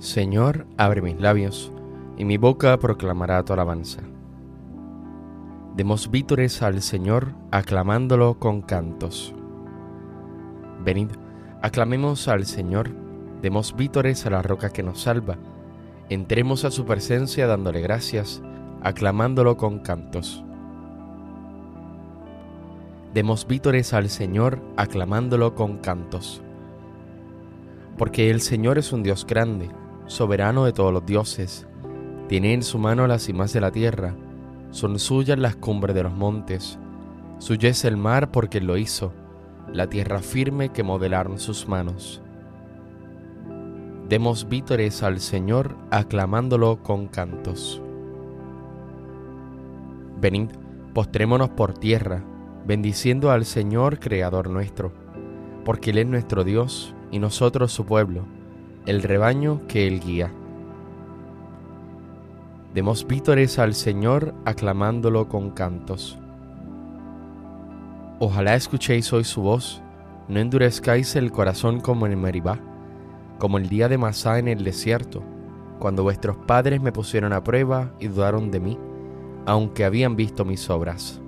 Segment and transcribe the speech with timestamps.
[0.00, 1.70] Señor, abre mis labios,
[2.16, 4.00] y mi boca proclamará tu alabanza.
[5.76, 9.34] Demos vítores al Señor, aclamándolo con cantos.
[10.82, 11.10] Venid,
[11.60, 12.88] aclamemos al Señor,
[13.42, 15.36] demos vítores a la roca que nos salva,
[16.08, 18.40] entremos a su presencia dándole gracias,
[18.80, 20.42] aclamándolo con cantos.
[23.12, 26.40] Demos vítores al Señor, aclamándolo con cantos.
[27.98, 29.68] Porque el Señor es un Dios grande,
[30.10, 31.66] soberano de todos los dioses.
[32.28, 34.14] Tiene en su mano las cimas de la tierra,
[34.72, 36.78] son suyas las cumbres de los montes.
[37.38, 39.12] Suyo es el mar porque lo hizo,
[39.72, 42.20] la tierra firme que modelaron sus manos.
[44.08, 47.80] Demos vítores al Señor aclamándolo con cantos.
[50.20, 50.48] Venid,
[50.92, 52.22] postrémonos por tierra,
[52.66, 54.92] bendiciendo al Señor Creador nuestro,
[55.64, 58.39] porque Él es nuestro Dios y nosotros su pueblo
[58.86, 60.32] el rebaño que él guía.
[62.74, 66.18] Demos vítores al Señor aclamándolo con cantos.
[68.18, 69.82] Ojalá escuchéis hoy su voz,
[70.28, 72.58] no endurezcáis el corazón como en Meribá,
[73.38, 75.22] como el día de Masá en el desierto,
[75.78, 78.78] cuando vuestros padres me pusieron a prueba y dudaron de mí,
[79.46, 81.20] aunque habían visto mis obras.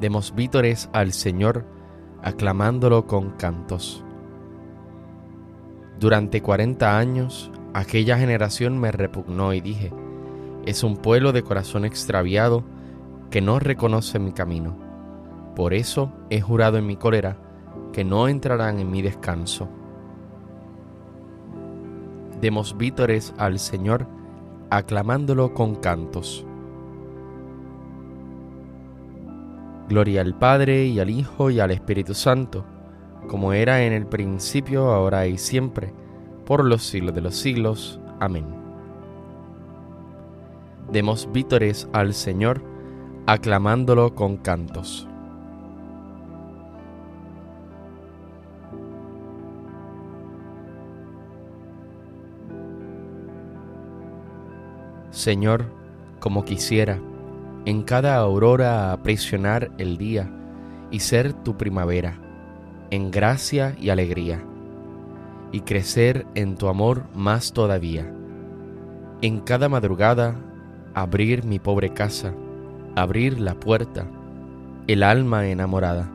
[0.00, 1.64] Demos vítores al Señor
[2.22, 4.03] aclamándolo con cantos.
[6.00, 9.92] Durante cuarenta años aquella generación me repugnó y dije,
[10.66, 12.64] es un pueblo de corazón extraviado
[13.30, 14.76] que no reconoce mi camino.
[15.54, 17.36] Por eso he jurado en mi cólera
[17.92, 19.68] que no entrarán en mi descanso.
[22.40, 24.06] Demos vítores al Señor
[24.70, 26.44] aclamándolo con cantos.
[29.88, 32.64] Gloria al Padre y al Hijo y al Espíritu Santo
[33.28, 35.92] como era en el principio, ahora y siempre,
[36.44, 38.00] por los siglos de los siglos.
[38.20, 38.46] Amén.
[40.92, 42.62] Demos vítores al Señor,
[43.26, 45.08] aclamándolo con cantos.
[55.10, 55.64] Señor,
[56.20, 57.00] como quisiera,
[57.64, 60.30] en cada aurora aprisionar el día
[60.90, 62.20] y ser tu primavera
[62.94, 64.44] en gracia y alegría,
[65.50, 68.08] y crecer en tu amor más todavía.
[69.20, 70.36] En cada madrugada,
[70.94, 72.34] abrir mi pobre casa,
[72.94, 74.06] abrir la puerta,
[74.86, 76.08] el alma enamorada,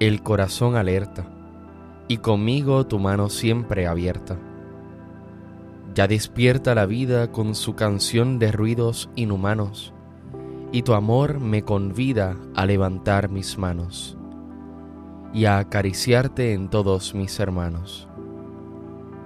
[0.00, 1.26] el corazón alerta,
[2.08, 4.36] y conmigo tu mano siempre abierta.
[5.94, 9.92] Ya despierta la vida con su canción de ruidos inhumanos,
[10.72, 14.18] y tu amor me convida a levantar mis manos
[15.34, 18.08] y a acariciarte en todos mis hermanos.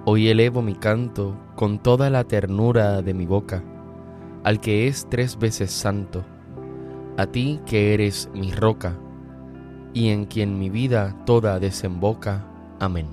[0.05, 3.63] Hoy elevo mi canto con toda la ternura de mi boca
[4.43, 6.23] al que es tres veces santo,
[7.17, 8.97] a ti que eres mi roca
[9.93, 12.45] y en quien mi vida toda desemboca.
[12.79, 13.07] Amén.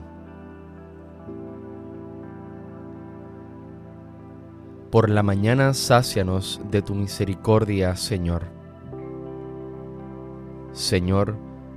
[4.90, 8.44] Por la mañana sácianos de tu misericordia, Señor.
[10.72, 11.36] Señor,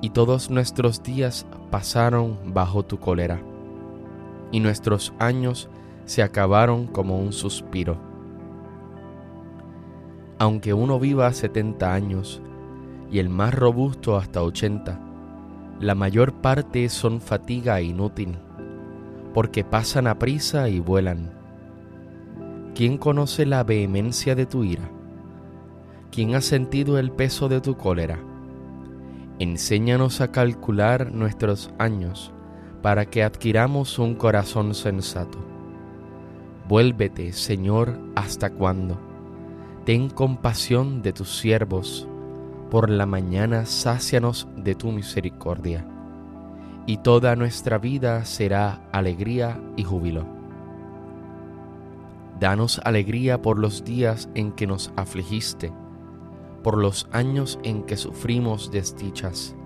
[0.00, 3.40] y todos nuestros días pasaron bajo tu cólera,
[4.50, 5.68] y nuestros años
[6.04, 7.98] se acabaron como un suspiro.
[10.38, 12.40] Aunque uno viva setenta años,
[13.10, 14.98] y el más robusto hasta ochenta,
[15.80, 18.38] la mayor parte son fatiga inútil,
[19.34, 21.30] porque pasan a prisa y vuelan.
[22.74, 24.90] ¿Quién conoce la vehemencia de tu ira?
[26.10, 28.18] ¿Quién ha sentido el peso de tu cólera?
[29.40, 32.30] Enséñanos a calcular nuestros años
[32.82, 35.38] para que adquiramos un corazón sensato.
[36.68, 39.00] Vuélvete, Señor, hasta cuándo.
[39.86, 42.06] Ten compasión de tus siervos.
[42.70, 45.86] Por la mañana sácianos de tu misericordia.
[46.84, 50.26] Y toda nuestra vida será alegría y júbilo.
[52.38, 55.72] Danos alegría por los días en que nos afligiste
[56.62, 59.56] por los años en que sufrimos desdichas.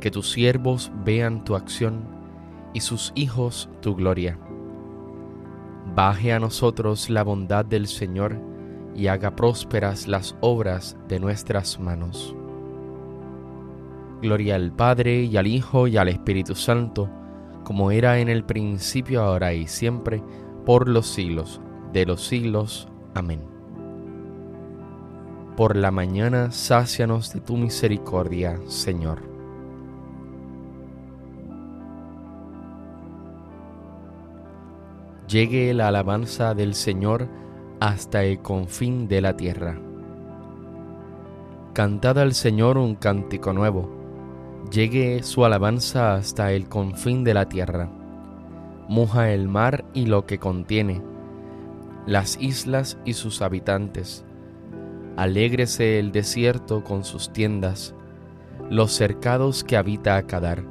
[0.00, 2.04] Que tus siervos vean tu acción
[2.74, 4.38] y sus hijos tu gloria.
[5.94, 8.38] Baje a nosotros la bondad del Señor
[8.94, 12.34] y haga prósperas las obras de nuestras manos.
[14.22, 17.10] Gloria al Padre y al Hijo y al Espíritu Santo,
[17.64, 20.22] como era en el principio, ahora y siempre,
[20.64, 21.60] por los siglos
[21.92, 22.88] de los siglos.
[23.14, 23.55] Amén
[25.56, 29.22] por la mañana sácianos de tu misericordia, Señor.
[35.26, 37.26] Llegue la alabanza del Señor
[37.80, 39.80] hasta el confín de la tierra.
[41.72, 43.90] Cantad al Señor un cántico nuevo,
[44.70, 47.88] llegue su alabanza hasta el confín de la tierra.
[48.88, 51.00] Muja el mar y lo que contiene,
[52.06, 54.26] las islas y sus habitantes
[55.16, 57.94] Alégrese el desierto con sus tiendas,
[58.68, 60.62] los cercados que habita Acadar.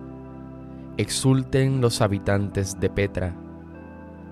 [0.97, 3.35] Exulten los habitantes de Petra,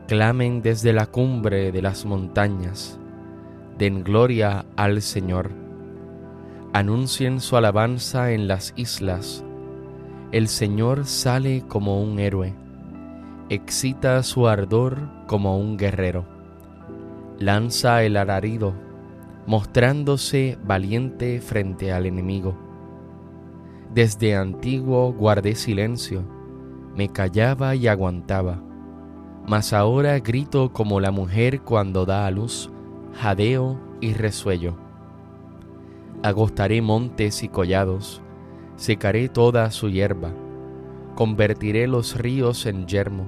[0.08, 3.00] clamen desde la cumbre de las montañas,
[3.80, 5.50] den gloria al Señor.
[6.74, 9.44] Anuncien su alabanza en las islas.
[10.32, 12.54] El Señor sale como un héroe,
[13.50, 16.24] excita su ardor como un guerrero.
[17.40, 18.93] Lanza el alarido
[19.46, 22.56] mostrándose valiente frente al enemigo.
[23.94, 26.24] Desde antiguo guardé silencio,
[26.96, 28.62] me callaba y aguantaba,
[29.48, 32.70] mas ahora grito como la mujer cuando da a luz,
[33.14, 34.78] jadeo y resuello.
[36.24, 38.22] Agostaré montes y collados,
[38.78, 40.32] secaré toda su hierba,
[41.16, 43.28] convertiré los ríos en yermo,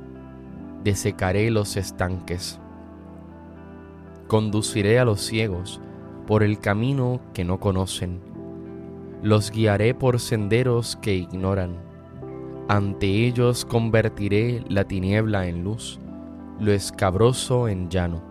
[0.83, 2.59] desecaré los estanques.
[4.27, 5.81] Conduciré a los ciegos,
[6.27, 8.19] por el camino que no conocen.
[9.21, 11.77] Los guiaré por senderos que ignoran.
[12.67, 15.99] Ante ellos convertiré la tiniebla en luz,
[16.59, 18.23] lo escabroso en llano.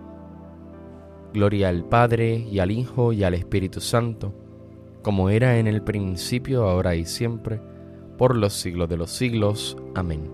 [1.33, 4.33] Gloria al Padre y al Hijo y al Espíritu Santo,
[5.02, 7.61] como era en el principio, ahora y siempre,
[8.19, 9.76] por los siglos de los siglos.
[9.95, 10.30] Amén.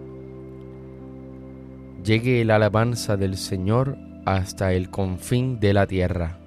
[2.05, 6.40] Llegue la alabanza del Señor hasta el confín de la tierra.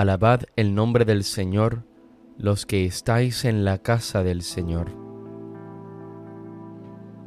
[0.00, 1.84] Alabad el nombre del Señor,
[2.38, 4.86] los que estáis en la casa del Señor.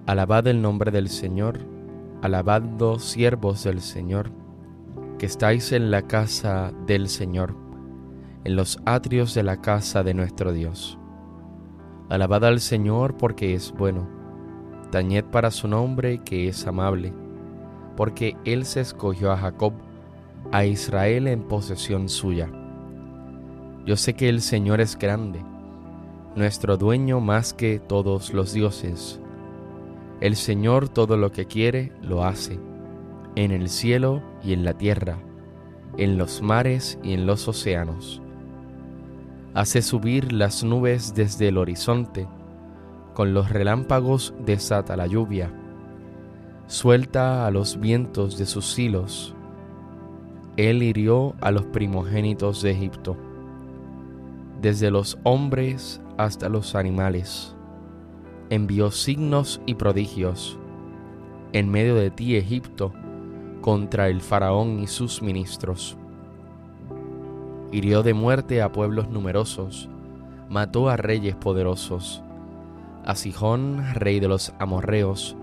[0.07, 1.59] Alabad el nombre del Señor,
[2.23, 4.31] alabad los siervos del Señor,
[5.19, 7.55] que estáis en la casa del Señor,
[8.43, 10.97] en los atrios de la casa de nuestro Dios.
[12.09, 14.09] Alabad al Señor porque es bueno,
[14.89, 17.13] tañed para su nombre que es amable,
[17.95, 19.73] porque Él se escogió a Jacob,
[20.51, 22.49] a Israel en posesión suya
[23.85, 25.43] yo sé que el Señor es grande,
[26.35, 29.19] nuestro dueño más que todos los dioses.
[30.21, 32.59] El Señor todo lo que quiere lo hace,
[33.35, 35.17] en el cielo y en la tierra,
[35.97, 38.21] en los mares y en los océanos.
[39.53, 42.25] Hace subir las nubes desde el horizonte,
[43.13, 45.51] con los relámpagos desata la lluvia,
[46.67, 49.35] suelta a los vientos de sus hilos.
[50.55, 53.17] Él hirió a los primogénitos de Egipto
[54.63, 57.53] desde los hombres hasta los animales.
[58.49, 60.57] Envió signos y prodigios
[61.51, 62.93] en medio de ti, Egipto,
[63.61, 65.97] contra el faraón y sus ministros.
[67.73, 69.89] Hirió de muerte a pueblos numerosos,
[70.49, 72.23] mató a reyes poderosos,
[73.03, 75.35] a Sijón, rey de los amorreos,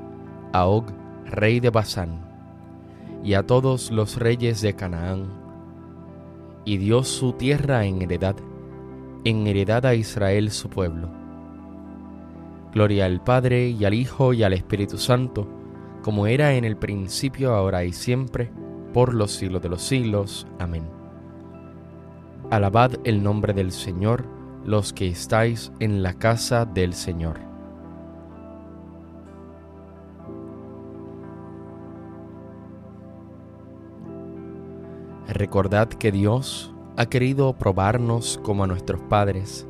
[0.52, 0.86] a Og,
[1.26, 2.20] rey de Basán,
[3.22, 5.26] y a todos los reyes de Canaán,
[6.64, 8.34] y dio su tierra en heredad
[9.24, 11.08] en heredad a Israel su pueblo.
[12.72, 15.48] Gloria al Padre y al Hijo y al Espíritu Santo,
[16.02, 18.50] como era en el principio, ahora y siempre,
[18.92, 20.46] por los siglos de los siglos.
[20.58, 20.84] Amén.
[22.50, 24.24] Alabad el nombre del Señor,
[24.64, 27.38] los que estáis en la casa del Señor.
[35.28, 39.66] Recordad que Dios ha querido probarnos como a nuestros padres.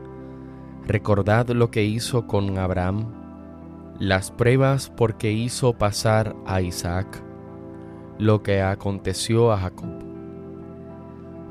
[0.85, 3.07] Recordad lo que hizo con Abraham,
[4.01, 7.23] las pruebas porque hizo pasar a Isaac,
[8.19, 10.03] lo que aconteció a Jacob.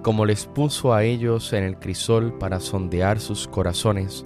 [0.03, 4.25] Como les puso a ellos en el crisol para sondear sus corazones,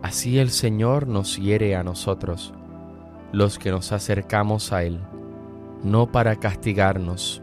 [0.00, 2.54] así el Señor nos hiere a nosotros,
[3.32, 5.00] los que nos acercamos a Él,
[5.84, 7.42] no para castigarnos,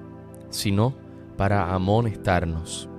[0.50, 0.96] sino
[1.38, 2.90] para amonestarnos.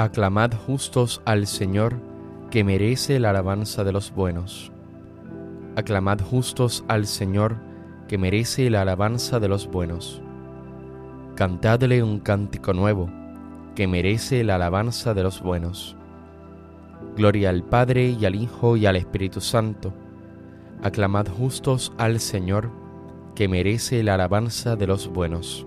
[0.00, 2.00] Aclamad justos al Señor,
[2.50, 4.72] que merece la alabanza de los buenos.
[5.76, 7.58] Aclamad justos al Señor,
[8.08, 10.22] que merece la alabanza de los buenos.
[11.34, 13.10] Cantadle un cántico nuevo,
[13.74, 15.98] que merece la alabanza de los buenos.
[17.14, 19.92] Gloria al Padre y al Hijo y al Espíritu Santo.
[20.82, 22.70] Aclamad justos al Señor,
[23.34, 25.66] que merece la alabanza de los buenos.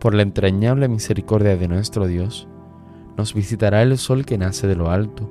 [0.00, 2.48] por la entrañable misericordia de nuestro Dios,
[3.16, 5.30] nos visitará el sol que nace de lo alto,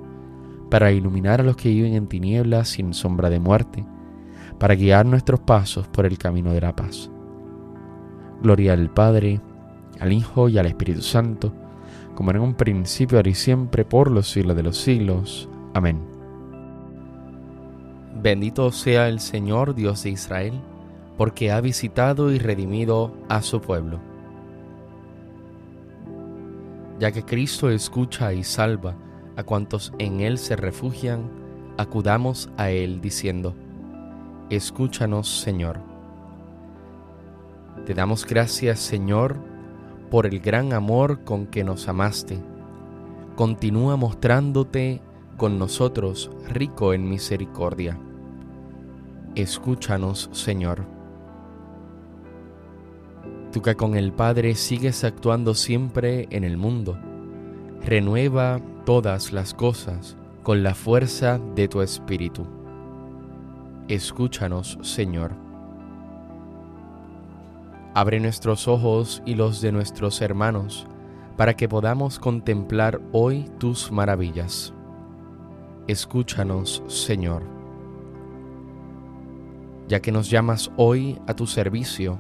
[0.70, 3.84] para iluminar a los que viven en tinieblas sin sombra de muerte,
[4.60, 7.10] para guiar nuestros pasos por el camino de la paz.
[8.44, 9.42] Gloria al Padre,
[10.00, 11.52] al Hijo y al Espíritu Santo,
[12.14, 15.50] como en un principio, ahora y siempre, por los siglos de los siglos.
[15.74, 16.00] Amén.
[18.22, 20.54] Bendito sea el Señor Dios de Israel,
[21.18, 24.09] porque ha visitado y redimido a su pueblo
[27.00, 28.96] ya que Cristo escucha y salva
[29.38, 31.30] a cuantos en Él se refugian,
[31.78, 33.56] acudamos a Él diciendo,
[34.50, 35.80] Escúchanos Señor.
[37.86, 39.38] Te damos gracias Señor
[40.12, 42.40] por el gran amor con que nos amaste.
[43.36, 45.02] Continúa mostrándote
[45.38, 47.98] con nosotros rico en misericordia.
[49.36, 50.99] Escúchanos Señor.
[53.52, 56.98] Tú que con el Padre sigues actuando siempre en el mundo,
[57.84, 62.46] renueva todas las cosas con la fuerza de tu Espíritu.
[63.88, 65.32] Escúchanos, Señor.
[67.96, 70.86] Abre nuestros ojos y los de nuestros hermanos,
[71.36, 74.74] para que podamos contemplar hoy tus maravillas.
[75.88, 77.42] Escúchanos, Señor.
[79.88, 82.20] Ya que nos llamas hoy a tu servicio,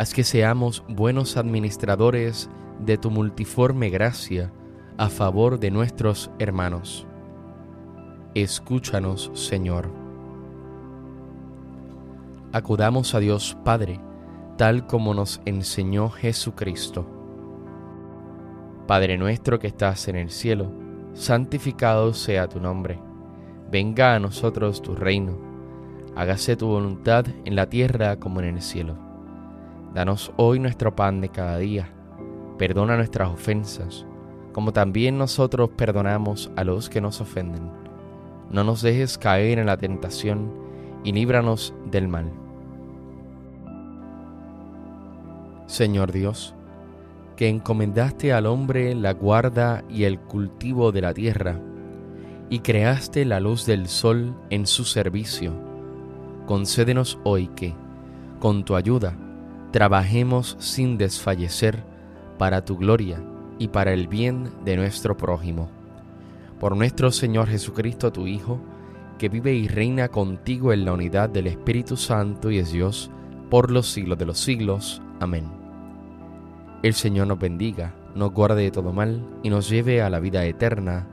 [0.00, 4.50] haz que seamos buenos administradores de tu multiforme gracia
[4.96, 7.06] a favor de nuestros hermanos.
[8.34, 9.90] Escúchanos, Señor.
[12.50, 14.00] Acudamos a Dios Padre,
[14.56, 17.06] tal como nos enseñó Jesucristo.
[18.86, 20.72] Padre nuestro que estás en el cielo,
[21.12, 22.98] santificado sea tu nombre
[23.70, 25.36] Venga a nosotros tu reino,
[26.16, 29.09] hágase tu voluntad en la tierra como en el cielo.
[29.94, 31.90] Danos hoy nuestro pan de cada día,
[32.58, 34.06] perdona nuestras ofensas,
[34.52, 37.70] como también nosotros perdonamos a los que nos ofenden.
[38.50, 40.52] No nos dejes caer en la tentación
[41.02, 42.30] y líbranos del mal.
[45.66, 46.54] Señor Dios,
[47.34, 51.60] que encomendaste al hombre la guarda y el cultivo de la tierra,
[52.48, 55.52] y creaste la luz del sol en su servicio,
[56.46, 57.74] concédenos hoy que,
[58.40, 59.16] con tu ayuda,
[59.72, 61.84] trabajemos sin desfallecer
[62.38, 63.22] para tu gloria
[63.58, 65.70] y para el bien de nuestro prójimo.
[66.58, 68.60] Por nuestro Señor Jesucristo, tu Hijo,
[69.18, 73.10] que vive y reina contigo en la unidad del Espíritu Santo y es Dios,
[73.50, 75.02] por los siglos de los siglos.
[75.20, 75.44] Amén.
[76.82, 80.44] El Señor nos bendiga, nos guarde de todo mal y nos lleve a la vida
[80.46, 81.06] eterna.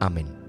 [0.00, 0.41] Amén.